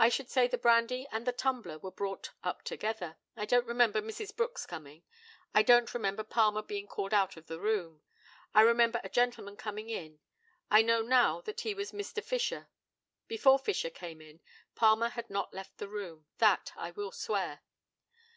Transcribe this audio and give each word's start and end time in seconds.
I 0.00 0.08
should 0.08 0.28
say 0.28 0.48
the 0.48 0.58
brandy 0.58 1.06
and 1.12 1.24
the 1.28 1.32
tumbler 1.32 1.78
were 1.78 1.92
brought 1.92 2.30
up 2.42 2.64
together. 2.64 3.18
I 3.36 3.44
don't 3.44 3.68
remember 3.68 4.02
Mrs. 4.02 4.34
Brooks 4.34 4.66
coming. 4.66 5.04
I 5.54 5.62
don't 5.62 5.94
remember 5.94 6.24
Palmer 6.24 6.60
being 6.60 6.88
called 6.88 7.14
out 7.14 7.36
of 7.36 7.46
the 7.46 7.60
room. 7.60 8.02
I 8.52 8.62
remember 8.62 9.00
a 9.04 9.08
gentleman 9.08 9.56
coming 9.56 9.90
in. 9.90 10.18
I 10.72 10.82
know 10.82 11.02
now 11.02 11.40
that 11.42 11.60
he 11.60 11.72
was 11.72 11.92
Mr. 11.92 12.20
Fisher. 12.20 12.66
Before 13.28 13.60
Fisher 13.60 13.90
came 13.90 14.20
in, 14.20 14.40
Palmer 14.74 15.10
had 15.10 15.30
not 15.30 15.54
left 15.54 15.78
the 15.78 15.86
room. 15.86 16.26
That 16.38 16.72
I 16.76 16.90
will 16.90 17.12
swear. 17.12 17.60